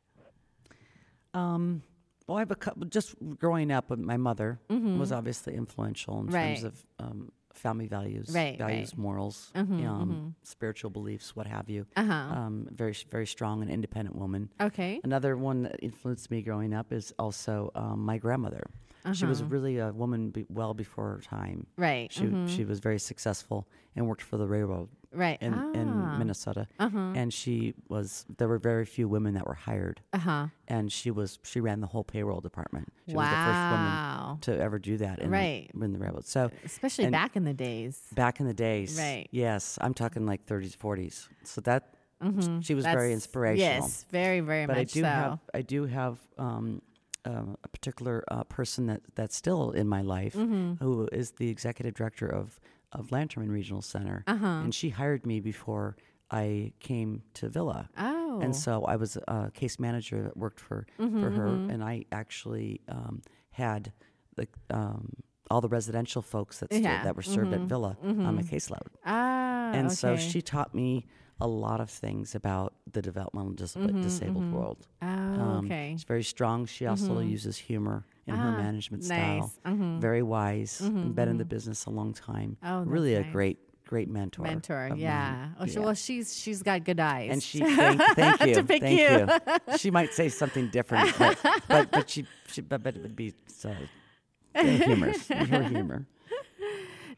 [1.34, 1.82] Um,
[2.30, 2.84] well, I have a couple.
[2.86, 6.34] Just growing up, with my mother was obviously influential in Mm-hmm.
[6.34, 6.54] Right.
[6.60, 8.98] terms of um, family values, Right, values, right.
[8.98, 11.86] morals, Mhm, um, spiritual beliefs, what have you.
[11.96, 12.12] Uh huh.
[12.38, 14.48] Um, very, very strong and independent woman.
[14.60, 15.00] okay.
[15.02, 18.64] Another one that influenced me growing up is also um, my grandmother.
[19.12, 19.50] She was Uh-huh.
[19.54, 21.66] really a woman be- well before her time.
[21.78, 22.12] Right.
[22.12, 23.66] She she was very successful
[23.96, 25.38] and worked for the railroad Right.
[25.40, 25.72] in, ah.
[25.72, 26.68] in Minnesota.
[26.78, 26.98] Uh-huh.
[27.14, 30.46] And she was there were very few women that were hired, Uh huh.
[30.68, 32.92] and she was she ran the whole payroll department.
[33.08, 33.22] She wow.
[33.22, 35.70] was the first woman to ever do that in, Right.
[35.74, 36.26] the, in the railroad.
[36.26, 38.00] So Especially back in the days.
[38.12, 39.26] back in the days, Right.
[39.32, 41.28] Yes, I'm talking like 30s, 40s.
[41.44, 42.62] So that Mhm.
[42.64, 43.80] she was very inspirational.
[43.88, 45.06] Yes, very, very but I do so.
[45.06, 46.82] have I do have um,
[47.24, 50.74] uh, a particular uh, person that that's still in my life Mm-hmm.
[50.84, 52.60] who is the executive director of
[52.92, 54.46] of Lanterman Regional Center, Uh-huh.
[54.46, 55.96] and she hired me before
[56.30, 57.88] I came to Villa.
[57.98, 58.40] oh.
[58.40, 62.04] And so I was a case manager that worked for, Mm-hmm, for her, and I
[62.12, 63.92] actually um, had
[64.36, 65.12] the um,
[65.50, 67.02] all the residential folks that stood, Yeah.
[67.02, 68.86] that were served at Villa on my caseload.
[69.04, 71.06] Ah, and so she taught me
[71.40, 74.54] a lot of things about the developmental dis- uh, mm-hmm, disabled mm-hmm.
[74.54, 74.86] world.
[75.02, 75.92] Oh, Um, okay.
[75.92, 76.66] She's very strong.
[76.66, 77.28] She also mm-hmm.
[77.30, 79.50] uses humor in her Ah, management nice.
[79.52, 79.52] style.
[79.98, 80.80] Very wise.
[80.80, 82.56] Been in the business a long time.
[82.62, 84.42] Oh, really a great, great mentor.
[84.42, 84.98] Mentor, mine.
[84.98, 85.48] yeah.
[85.58, 87.30] Oh, she, well, she's she's got good eyes.
[87.32, 89.26] And she thank, thank you, thank you.
[89.68, 89.78] you.
[89.78, 93.30] She might say something different, but but, but she, she but, but it would be
[93.30, 93.74] uh, so
[94.54, 95.26] humorous.
[95.28, 96.06] Her humor.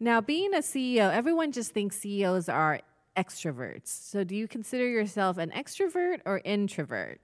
[0.00, 2.80] Now, being a CEO, everyone just thinks CEOs are
[3.16, 3.86] extroverts.
[3.88, 7.20] So, do you consider yourself an extrovert or introvert?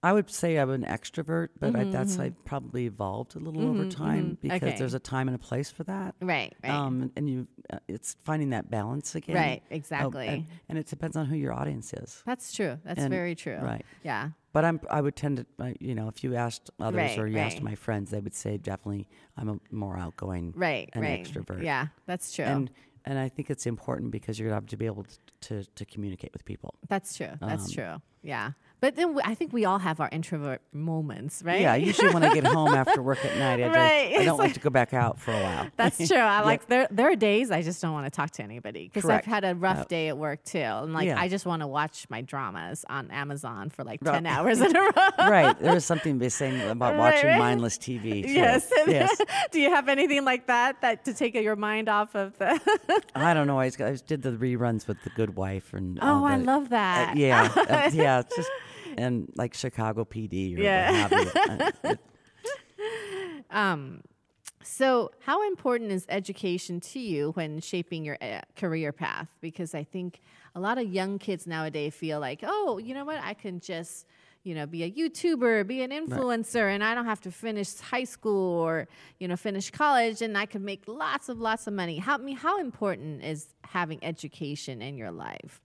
[0.00, 3.84] I would say I'm an extrovert, but I, that's I probably evolved a little over
[3.90, 4.78] time because Okay.
[4.78, 6.14] there's a time and a place for that.
[6.22, 6.70] Right, right.
[6.72, 9.34] Um, and you, uh, it's finding that balance again.
[9.34, 10.28] Right, Oh, exactly.
[10.28, 12.22] and, and it depends on who your audience is.
[12.24, 12.78] That's true.
[12.84, 13.58] That's and- very true.
[13.58, 13.84] right.
[14.04, 14.30] Yeah.
[14.52, 17.26] But I'm, I would tend to, uh, you know, if you asked others Right, or
[17.26, 20.88] you asked my friends, they would say definitely I'm a more outgoing, Right.
[20.94, 21.22] an right.
[21.24, 21.62] extrovert.
[21.64, 22.44] Yeah, that's true.
[22.44, 22.70] And
[23.08, 25.16] and I think it's important because you're going to have to be able to,
[25.48, 26.74] to, to communicate with people.
[26.88, 27.30] that's true.
[27.40, 28.02] That's um, true.
[28.22, 28.50] Yeah.
[28.80, 31.60] But then we, I think we all have our introvert moments, right?
[31.60, 34.54] Yeah, usually when I get home after work at night, I, just- I don't like
[34.54, 35.66] to go back out for a while.
[35.76, 36.16] That's true.
[36.16, 36.86] I like there.
[36.90, 39.54] There are days I just don't want to talk to anybody because I've had a
[39.54, 41.20] rough day at work too, and like yeah.
[41.20, 44.80] I just want to watch my dramas on Amazon for like ten hours in a
[44.80, 44.90] row.
[45.18, 45.58] right.
[45.58, 47.38] There is something be saying about Right, watching right.
[47.38, 48.22] mindless TV.
[48.24, 48.30] too.
[48.32, 48.70] Yes.
[48.86, 49.20] yes.
[49.50, 52.60] Do you have anything like that that to take your mind off of the?
[53.14, 53.58] I don't know.
[53.58, 55.98] I, just, I just did the reruns with The Good Wife and.
[56.00, 57.16] oh, I love Uh, that.
[57.16, 58.20] yeah, uh, yeah.
[58.20, 58.50] It's just
[58.96, 60.90] and like Chicago PD or Yeah.
[60.90, 61.96] what have you.
[62.80, 64.02] Uh, Um,
[64.62, 69.28] so, how important is education to you when shaping your uh, career path?
[69.40, 70.20] Because I think
[70.54, 74.06] a lot of young kids nowadays feel like, oh, you know what, I can just,
[74.42, 78.04] you know, be a YouTuber, be an influencer, and I don't have to finish high
[78.04, 81.96] school or, you know, finish college, and I could make lots of lots of money.
[81.98, 85.62] help me how important is having education in your life?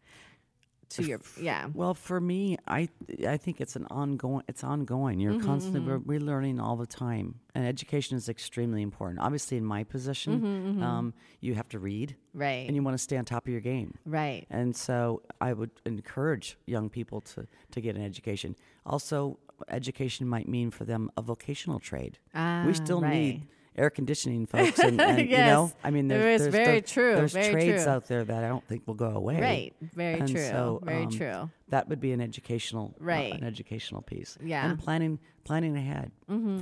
[0.95, 1.67] To your yeah.
[1.73, 2.89] Well, for me, I
[3.27, 4.43] I think it's an ongoing.
[4.47, 5.19] It's ongoing.
[5.19, 9.19] You're Mm-hmm, constantly relearning all the time, and education is extremely important.
[9.19, 12.67] Obviously, in my position, um, you have to read, Mm-hmm, Right.
[12.67, 13.95] and you want to stay on top of your game.
[14.05, 14.45] Right.
[14.49, 18.55] And so, I would encourage young people to to get an education.
[18.85, 22.17] Also, education might mean for them a vocational trade.
[22.35, 23.13] Ah, we still right.
[23.13, 27.15] need air conditioning folks, and, and you know, I mean, there's, there's very the- true,
[27.15, 27.91] There's very trades true.
[27.91, 29.39] out there that I don't think will go away.
[29.41, 29.73] Right.
[29.93, 30.45] Very And true.
[30.45, 31.49] so, Very um, true.
[31.69, 33.33] That would be an educational, uh, Right.
[33.33, 34.37] an educational piece.
[34.43, 34.69] Yeah.
[34.69, 36.11] and planning, planning ahead,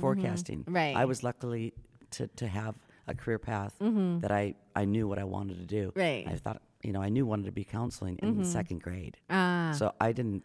[0.00, 0.64] forecasting.
[0.66, 0.96] Right.
[0.96, 1.74] I was luckily
[2.12, 2.74] to to have
[3.08, 5.88] a career path that I I knew what I wanted to do.
[5.88, 5.98] Mm-hmm.
[6.00, 6.24] Right.
[6.24, 6.34] Mm-hmm.
[6.34, 9.16] I thought you know I knew wanted to be counseling in the second grade.
[9.30, 9.72] Ah.
[9.76, 10.42] So I didn't.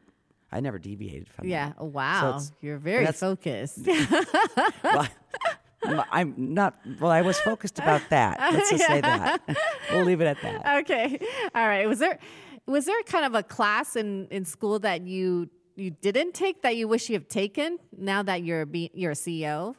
[0.50, 1.68] I never deviated from Yeah.
[1.70, 1.76] that.
[1.78, 2.30] Oh, wow.
[2.30, 3.86] it's- You're very focused.
[4.84, 5.08] Well,
[6.12, 6.76] I'm not.
[7.00, 8.40] Well, I was focused about that.
[8.54, 9.42] Let's just say that.
[9.92, 10.78] we'll leave it at that.
[10.82, 11.20] okay.
[11.56, 11.88] All right.
[11.88, 12.20] Was there
[12.66, 16.76] was there kind of a class in in school that you you didn't take that
[16.76, 19.76] you wish you have taken now that you're be, you're a CEO?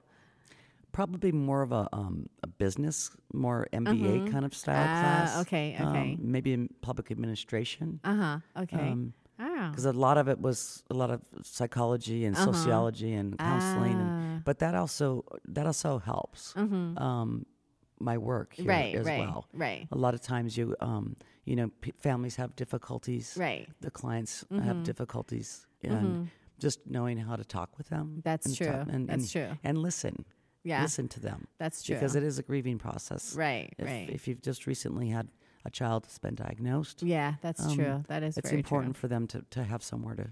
[0.93, 5.41] Probably more of a um, a business, more MBA kind of style Ah, class.
[5.43, 6.17] okay, Um, okay.
[6.21, 8.63] maybe in public administration, Uh huh.
[8.63, 8.77] Okay.
[8.77, 9.69] Um, oh.
[9.71, 12.53] because a lot of it was a lot of psychology and Uh-huh.
[12.53, 14.03] sociology and counseling, Ah.
[14.05, 14.35] Mm-hmm.
[14.37, 15.25] and, but that also
[15.55, 17.45] that also helps um,
[18.01, 18.95] my work here Right.
[18.95, 19.21] as right.
[19.21, 19.47] well.
[19.53, 19.89] Right.
[19.91, 23.37] A lot of times you um, you know p- families have difficulties.
[23.37, 23.69] Right.
[23.81, 28.07] The clients have difficulties, and just knowing how to talk with them.
[28.07, 28.21] Mm-hmm.
[28.25, 28.67] That's and true.
[28.67, 29.59] talk- and, That's and, true.
[29.65, 30.25] And listen.
[30.65, 30.83] Yeah.
[30.83, 31.47] Listen to them.
[31.59, 31.95] That's true.
[31.95, 33.35] Because it is a grieving process.
[33.37, 34.11] Right, If, right.
[34.11, 35.29] If you've just recently had
[35.65, 38.05] a child that's been diagnosed, yeah, that's um, true.
[38.09, 39.01] That is it's very important true.
[39.01, 40.31] for them to, to have somewhere to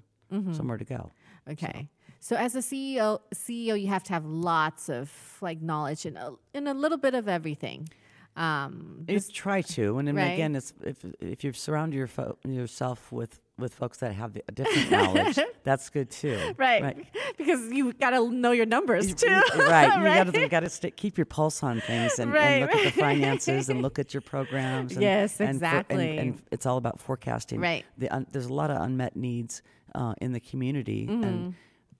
[0.52, 1.10] somewhere to go.
[1.48, 1.88] Okay.
[2.18, 6.34] So as a CEO, CEO, you have to have lots of like knowledge and a,
[6.54, 7.88] and a little bit of everything.
[8.36, 10.32] Um, try to, and then Right.
[10.32, 14.42] again, it's if if you surround your fo- yourself with with folks that have the,
[14.48, 16.38] a different knowledge, that's good too.
[16.58, 17.06] right.
[17.38, 19.26] because you got to know your numbers too.
[19.28, 19.96] right.
[19.96, 20.34] You Right?
[20.34, 23.68] you gotta st- keep your pulse on things and, Right, and look at the finances
[23.70, 24.92] and look at your programs.
[24.92, 26.18] And, Yes, and for- and- exactly.
[26.18, 27.60] and, it's all about forecasting.
[27.60, 27.84] Right.
[27.96, 29.62] The un, there's a lot of unmet needs
[29.94, 31.24] uh, in the community, Mm-hmm.
[31.24, 31.54] and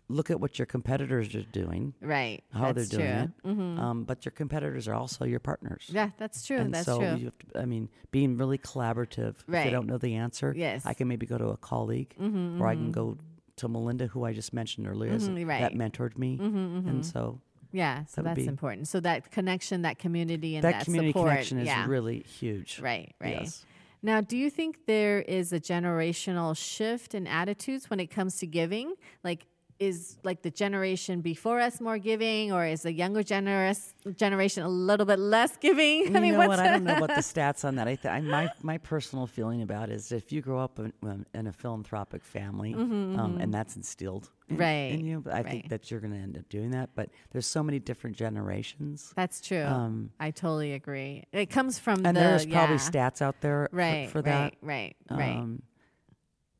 [0.09, 2.43] look at what your competitors are doing, Right.
[2.53, 3.53] how that's they're doing true.
[3.53, 3.79] Mm-hmm.
[3.79, 3.81] it.
[3.83, 5.87] Um, but your competitors are also your partners.
[5.89, 6.59] Yeah, that's true.
[6.59, 7.15] And that's so true.
[7.17, 9.31] you have to, I mean, being really collaborative.
[9.41, 9.65] If Right.
[9.65, 10.81] they don't know the answer, Yes.
[10.83, 13.19] Mm-hmm, I can maybe go to a colleague, or I can go
[13.57, 15.61] to Melinda, who I just mentioned earlier, Mhm, right.
[15.61, 17.41] that mentored me, and so
[17.73, 18.87] yeah, so that that's important.
[18.89, 21.87] So that connection, that community, and that, that, community support, connection is yeah.
[21.87, 22.79] really huge.
[22.81, 23.41] Right, right.
[23.41, 23.67] Yes.
[24.03, 28.47] Now, do you think there is a generational shift in attitudes when it comes to
[28.47, 28.95] giving?
[29.25, 29.47] Like,
[29.79, 34.69] is like the generation before us more giving, or is the younger generous generation a
[34.69, 36.15] little bit less giving?
[36.27, 36.59] You know what?
[36.59, 37.87] I don't know what the stats on that.
[37.87, 40.93] I, th- I my my personal feeling about it is if you grow up in,
[41.03, 45.31] um, in a philanthropic family, um, and that's instilled in, Mm-hmm, Right, in you, I
[45.43, 45.47] right.
[45.47, 46.91] think that you're going to end up doing that.
[46.95, 49.65] But there's so many different generations, That's true.
[49.65, 51.25] Um, I totally agree.
[51.33, 52.91] It comes from and the there's probably yeah.
[52.91, 54.55] stats out there for- right for, that.
[54.63, 55.37] Right, right, right.
[55.37, 55.63] Um,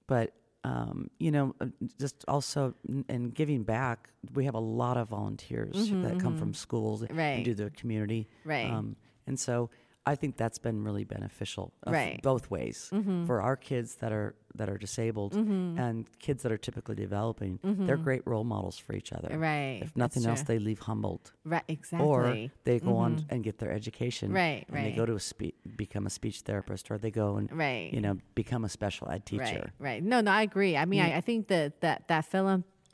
[0.09, 0.33] but
[0.67, 1.67] um, you know, uh,
[1.99, 2.75] just also
[3.09, 3.99] in giving back,
[4.35, 7.37] we have a lot of volunteers that come from schools Mm-hmm, Right.
[7.37, 8.23] and do their community.
[8.45, 8.71] Right.
[8.71, 8.97] Um,
[9.29, 9.71] and so
[10.09, 12.13] I think that's been really beneficial, uh, Right.
[12.19, 12.23] Mm-hmm.
[12.23, 12.91] both ways
[13.27, 17.59] for our kids that are that are disabled and kids that are typically developing.
[17.63, 19.29] They're great role models for each other.
[19.29, 19.41] Mm-hmm.
[19.41, 21.33] Right, If nothing else, they leave humbled.
[21.45, 22.07] right, exactly.
[22.09, 25.57] Or they go on and get their education, Right, And they go to a spe-
[25.77, 27.93] become a speech therapist, or they go and Right.
[27.93, 29.73] you know become a special ed teacher.
[29.79, 30.03] Right, right.
[30.03, 30.77] No, no, I agree.
[30.77, 32.25] I mean, I, I think that that that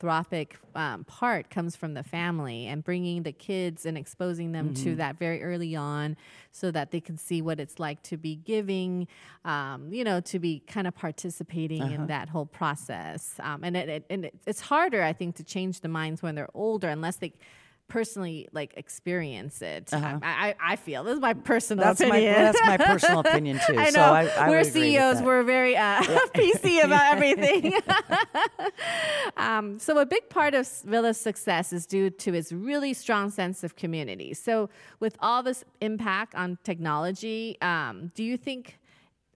[0.03, 4.97] philanthropic um, part comes from the family and bringing the kids and exposing them to
[4.97, 6.17] that very early on,
[6.51, 9.07] so that they can see what it's like to be giving,
[9.45, 13.35] um, you know, to be kind of participating in that whole process.
[13.41, 16.35] Um, and it, it and it, it's harder, I think, to change the minds when
[16.35, 17.33] they're older, unless they
[17.89, 19.93] personally like experience it.
[19.93, 22.33] I, I, I feel this is my personal That's my opinion.
[22.35, 23.77] well, that's my personal opinion too.
[23.77, 23.91] I know.
[23.91, 25.21] So I, I we're CEOs.
[25.23, 26.03] We're very uh,
[26.35, 27.75] PC about everything.
[29.37, 33.63] um, so a big part of Villa's success is due to its really strong sense
[33.63, 34.33] of community.
[34.35, 38.79] So with all this impact on technology, um, do you think?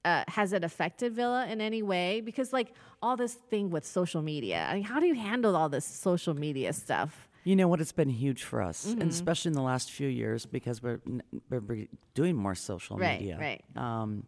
[0.05, 2.21] Uh, has it affected Villa in any way?
[2.21, 5.69] Because like all this thing with social media, I mean, how do you handle all
[5.69, 7.26] this social media stuff?
[7.47, 7.81] You know what?
[7.81, 9.01] It's been huge for us, Mm-hmm.
[9.03, 11.01] and especially in the last few years because we're
[11.49, 13.39] we're doing more social Right, media.
[13.39, 13.63] right.
[13.77, 14.25] Um,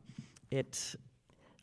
[0.53, 0.95] it,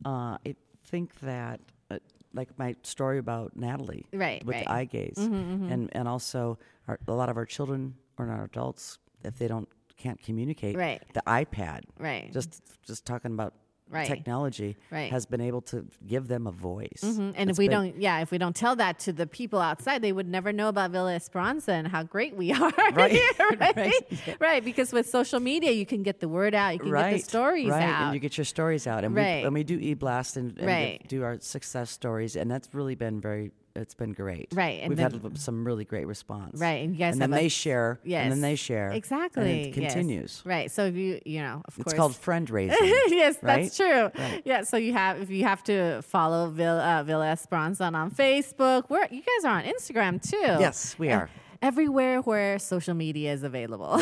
[0.06, 0.56] uh, I
[0.91, 2.00] think that, uh,
[2.34, 4.65] like my story about Natalie, Right, with right.
[4.65, 9.00] the eye gaze, and and also our, a lot of our children or our adults,
[9.24, 11.02] if they don't can't communicate, Right.
[11.13, 12.34] the iPad, Right.
[12.34, 13.54] Just just talking about.
[13.88, 14.08] Right.
[14.08, 15.12] Technology Right.
[15.12, 17.34] has been able to give them a voice, Mhm.
[17.36, 20.02] And if we been- don't, yeah, if we don't tell that to the people outside,
[20.02, 22.74] they would never know about Villa Esperanza and how great we are.
[22.93, 23.19] Right.
[23.39, 23.76] right?
[23.78, 24.38] Right.
[24.39, 24.65] Right.
[24.65, 27.69] Because with social media, you can get the word out, you can get the stories
[27.69, 28.02] right, out.
[28.06, 29.41] and you get your stories out, and Right.
[29.41, 31.08] we and we do e-blast and, and Right.
[31.08, 33.52] do our success stories, and that's really been very.
[33.78, 34.48] It's been great.
[34.54, 36.60] Right, and we've then- had some really great response.
[36.60, 38.00] Right, and you guys and then a- they share.
[38.04, 38.24] yes.
[38.24, 38.92] and then they share.
[38.92, 39.44] exactly.
[39.44, 39.94] and it yes.
[39.94, 40.42] continues.
[40.46, 40.72] Right.
[40.72, 41.94] So if you, you know, of It's course.
[41.94, 42.78] called friend raising.
[43.08, 43.64] yes, right?
[43.64, 44.10] that's true.
[44.18, 44.42] Right.
[44.46, 48.86] Yeah, so you have if you have to follow Villa, uh, Villa Esperanza on Facebook,
[48.90, 50.38] where you guys are on Instagram too.
[50.38, 51.30] Yes, we And are.
[51.62, 54.00] Everywhere where social media is available.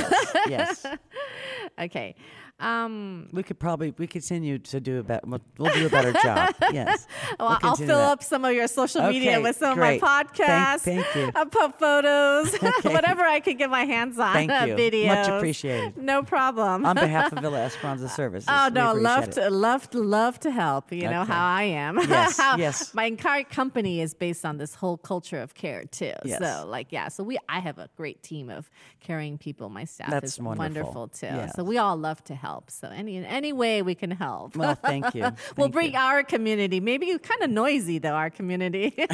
[0.47, 0.85] yes,
[1.79, 2.15] okay.
[2.63, 5.25] Um, we could probably we continue to do a better.
[5.27, 6.55] We'll, we'll do a better job.
[6.71, 7.07] Yes.
[7.39, 8.11] well, We'll I'll fill that.
[8.11, 9.97] up some of your social media Okay, with some great.
[9.97, 10.81] of my podcasts.
[10.81, 11.31] thank you.
[11.35, 14.33] I'll put photos, whatever I can get my hands on.
[14.33, 14.75] Thank uh, you.
[14.75, 15.07] Videos.
[15.07, 15.97] Much appreciated.
[15.97, 16.85] No problem.
[16.85, 18.47] On behalf of Villa Esperanza Services.
[18.49, 20.91] Oh no, love to love to love to help.
[20.91, 21.99] You know how I am.
[21.99, 22.93] Yes, yes.
[22.93, 26.13] My entire company is based on this whole culture of care too.
[26.23, 26.39] Yes.
[26.39, 29.69] So like yeah, so we I have a great team of caring people.
[29.69, 31.07] My staff That's is wonderful.
[31.09, 31.25] too.
[31.25, 31.53] Yes.
[31.55, 32.52] So we all love to help.
[32.69, 34.55] So any in any way we can help.
[34.55, 35.31] Well, thank you.
[35.57, 35.99] we'll bring you.
[35.99, 36.79] our community.
[36.79, 38.13] Maybe you kind of noisy though.
[38.13, 38.93] Our community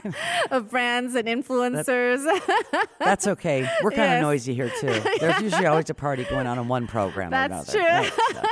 [0.50, 2.24] of brands and influencers.
[2.98, 3.68] That's okay.
[3.82, 4.22] We're kind of Yes.
[4.22, 5.00] noisy here too.
[5.20, 7.86] There's usually always a party going on in one program That's or true.
[7.86, 8.10] another.
[8.10, 8.12] right?
[8.34, 8.42] So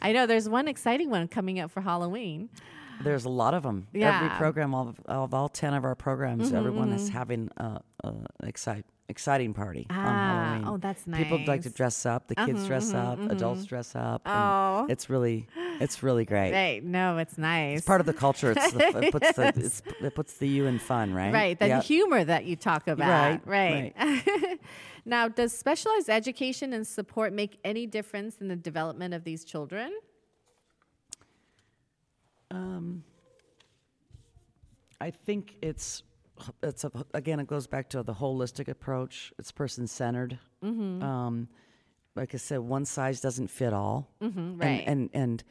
[0.00, 2.48] I know there's one exciting one coming up for Halloween.
[3.02, 3.86] There's a lot of them.
[3.90, 4.28] Every Yeah.
[4.28, 8.84] Mm-hmm, program of, of all ten of our programs, everyone is having a, a excite,
[9.08, 10.68] exciting party on Ah, Halloween.
[10.68, 11.22] oh, that's nice.
[11.22, 12.28] People like to dress up.
[12.28, 13.18] The kids dress up.
[13.30, 14.22] Adults dress up.
[14.24, 14.86] and Oh.
[14.88, 15.46] it's really,
[15.80, 16.52] it's really great.
[16.52, 16.84] Right.
[16.84, 17.78] No, it's nice.
[17.78, 18.52] It's part of the culture.
[18.52, 21.32] It's the, it puts the it's, it puts the you in fun, right?
[21.32, 21.82] Right, the Yep.
[21.84, 23.40] humor that you talk about.
[23.46, 24.58] Right, Right.
[25.04, 29.92] now, does specialized education and support make any difference in the development of these children?
[35.00, 36.02] I think it's
[36.62, 39.32] it's a, again it goes back to the holistic approach.
[39.38, 40.38] It's person centered.
[40.64, 41.02] Mm-hmm.
[41.02, 41.48] Um,
[42.14, 44.08] like I said, one size doesn't fit all.
[44.22, 44.84] Mm-hmm, right.
[44.86, 45.44] And, and and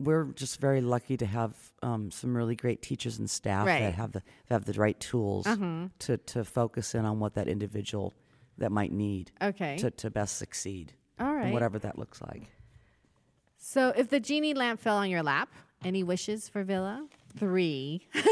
[0.00, 3.80] we're just very lucky to have um, some really great teachers and staff Right.
[3.80, 5.86] that have the that have the right tools Mm-hmm.
[6.00, 8.12] to to focus in on what that individual
[8.58, 9.76] that might need Okay.
[9.78, 10.92] to to best succeed.
[11.18, 11.52] All and right.
[11.52, 12.50] whatever that looks like.
[13.58, 15.48] So, if the genie lamp fell on your lap,
[15.84, 17.06] any wishes for Villa?
[17.38, 18.06] Three.
[18.14, 18.26] Since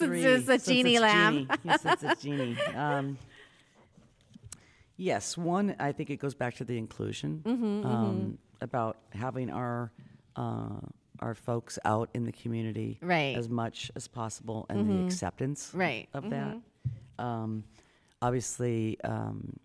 [0.00, 1.34] it's a Since genie it's lamp.
[1.36, 1.58] Genie.
[1.64, 2.56] Yes, it's a genie.
[2.76, 3.18] Um,
[4.96, 9.92] yes, one, I think it goes back to the inclusion Mm-hmm, um, about having our
[10.36, 10.80] uh,
[11.20, 13.32] our folks out in the community Right.
[13.32, 13.40] Mm-hmm.
[13.40, 16.08] as much as possible and the acceptance Right.
[16.14, 16.58] of that.
[17.18, 17.64] um,
[18.22, 19.56] obviously, um,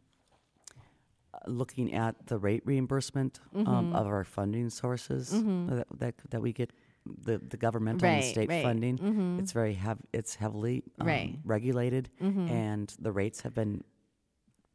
[1.45, 3.67] looking at the rate reimbursement Mm-hmm.
[3.67, 6.71] um, of our funding sources that, that that we get
[7.05, 8.63] the the governmental and Right, the state right.
[8.63, 9.37] funding.
[9.39, 11.37] It's very hev- it's heavily um, Right.
[11.43, 13.83] regulated, and the rates have been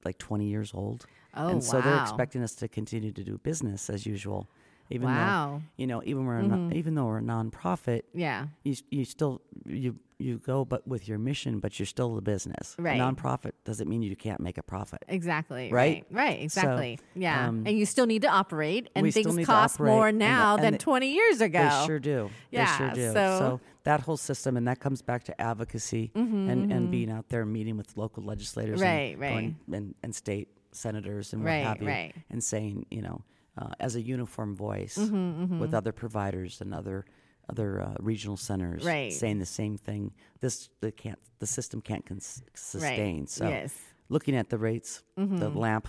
[0.04, 1.06] like 20 years old.
[1.34, 4.48] Oh, and so they're expecting us to continue to do business as usual.
[4.90, 5.14] Even Wow.
[5.16, 5.56] Mm-hmm.
[5.56, 8.46] though you know, even we're a even though we're a nonprofit, Yeah.
[8.64, 12.74] you you still you you go but with your mission, but you're still a business.
[12.78, 13.00] Right.
[13.00, 15.04] A nonprofit doesn't mean you can't make a profit.
[15.08, 15.70] Exactly.
[15.72, 16.04] Right?
[16.10, 16.24] Right.
[16.28, 16.42] Right.
[16.42, 16.98] Exactly.
[17.14, 17.48] yeah.
[17.48, 20.72] um, and you still need to operate, and things cost more the- now and than
[20.72, 21.62] the- 20 years ago.
[21.80, 22.30] They sure do.
[22.50, 23.12] Yeah, They sure do.
[23.12, 27.46] so- that whole system, and that comes back to advocacy and, and being out there
[27.46, 29.78] meeting with local legislators, Mm-hmm, Right, and, right.
[29.78, 32.14] and, and state senators and what Right, have you, right.
[32.28, 33.22] and saying, you know,
[33.56, 37.06] uh, as a uniform voice Mm-hmm, with other providers and other
[37.48, 39.12] other uh, regional centers, Right.
[39.12, 40.12] saying the same thing.
[40.40, 43.26] This the can't the system can't cons- sustain.
[43.26, 43.74] So, Yes.
[44.08, 45.88] looking at the rates, the lamp,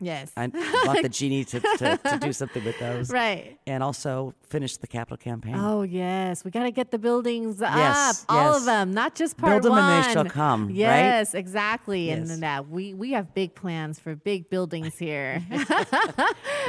[0.00, 0.32] Yes.
[0.36, 0.46] I
[0.86, 3.58] want the genie to, to, to do something with those, right.
[3.66, 5.54] and also finish the capital campaign.
[5.56, 8.60] Oh yes, we got to get the buildings Yes, up, all yes.
[8.60, 9.62] of them, not just part one.
[9.62, 9.92] Build them one.
[9.92, 10.74] and they shall come, right?
[10.74, 12.08] Yes, exactly.
[12.08, 12.30] Yes.
[12.30, 15.42] And uh, we we have big plans for big buildings here.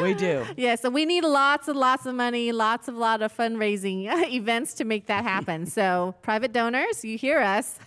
[0.01, 0.45] We do.
[0.57, 4.73] yeah, so we need lots and lots of money, lots of lot of fundraising events
[4.75, 5.65] to make that happen.
[5.65, 7.77] so private donors, you hear us?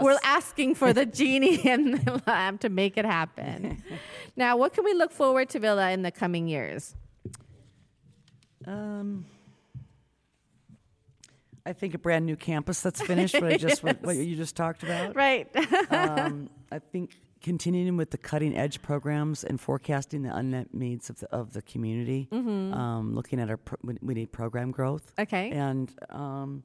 [0.00, 3.82] We're asking for the genie and the lamp to make it happen.
[4.36, 6.94] now, what can we look forward to Villa in the coming years?
[8.66, 9.26] Um,
[11.64, 13.34] I think a brand new campus that's finished.
[13.34, 15.14] What I just what, what you just talked about.
[15.16, 15.48] Right.
[15.90, 17.10] Um, I think
[17.42, 21.60] continuing with the cutting edge programs and forecasting the unmet needs of the of the
[21.62, 22.28] community.
[22.32, 25.12] Um, looking at our pro- we- need program growth.
[25.12, 25.22] Mm-hmm.
[25.22, 25.50] Okay.
[25.50, 26.62] And um,